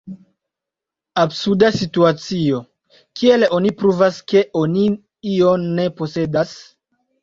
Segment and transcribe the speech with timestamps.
[1.23, 2.63] Absurda situacio:
[3.23, 4.91] kiel oni pruvas, ke oni
[5.39, 6.61] ion ne posedas?